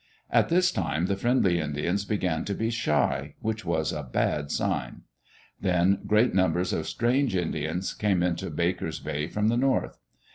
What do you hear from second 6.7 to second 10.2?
of strange Indians came into Baker's Bay from the north.